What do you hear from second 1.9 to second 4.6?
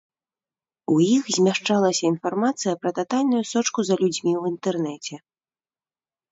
інфармацыя пра татальную сочку за людзьмі ў